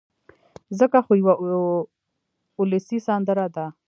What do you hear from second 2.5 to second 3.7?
اولسي سندره ده